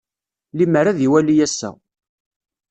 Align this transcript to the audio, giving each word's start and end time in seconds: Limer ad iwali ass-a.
Limer 0.57 0.85
ad 0.87 0.99
iwali 1.05 1.35
ass-a. 1.45 1.69